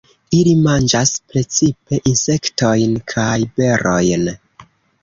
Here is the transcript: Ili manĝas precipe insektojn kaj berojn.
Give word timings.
Ili 0.35 0.53
manĝas 0.61 1.11
precipe 1.33 2.01
insektojn 2.13 2.97
kaj 3.15 3.39
berojn. 3.61 4.31